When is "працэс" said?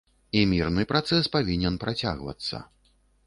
0.91-1.29